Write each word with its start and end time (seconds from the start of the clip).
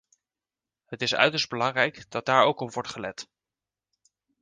Het 0.85 1.01
is 1.01 1.15
uiterst 1.15 1.49
belangrijk 1.49 2.05
dat 2.09 2.25
daar 2.25 2.43
ook 2.45 2.59
op 2.59 2.73
wordt 2.73 2.89
gelet. 2.89 3.27